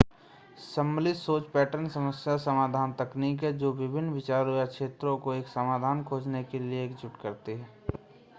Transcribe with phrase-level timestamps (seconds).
[0.59, 6.03] सम्मिलित सोच पैटर्न समस्या समाधान तकनीक है जो विभिन्न विचारों या क्षेत्रों को एक समाधान
[6.03, 7.69] खोजने के लिए एकजुट करती है